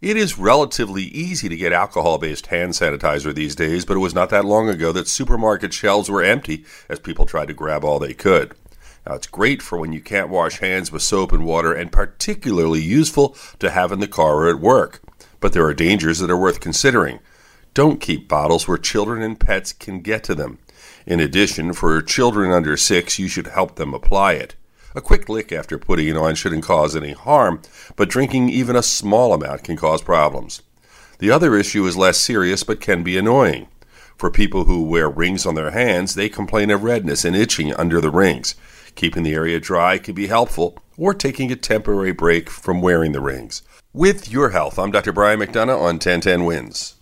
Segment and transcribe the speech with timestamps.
[0.00, 4.14] It is relatively easy to get alcohol based hand sanitizer these days, but it was
[4.14, 7.98] not that long ago that supermarket shelves were empty as people tried to grab all
[7.98, 8.54] they could.
[9.06, 12.80] Now, it's great for when you can't wash hands with soap and water, and particularly
[12.80, 15.02] useful to have in the car or at work.
[15.38, 17.20] But there are dangers that are worth considering.
[17.74, 20.60] Don't keep bottles where children and pets can get to them.
[21.04, 24.54] In addition, for children under six, you should help them apply it.
[24.92, 27.62] A quick lick after putting it on shouldn't cause any harm,
[27.94, 30.62] but drinking even a small amount can cause problems.
[31.20, 33.68] The other issue is less serious but can be annoying.
[34.16, 38.00] For people who wear rings on their hands, they complain of redness and itching under
[38.00, 38.56] the rings.
[38.96, 43.20] Keeping the area dry can be helpful, or taking a temporary break from wearing the
[43.20, 43.62] rings.
[43.92, 45.12] With your health, I'm Dr.
[45.12, 46.96] Brian McDonough on 1010 Wins.